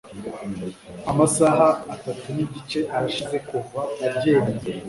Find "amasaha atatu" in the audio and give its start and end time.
1.11-2.25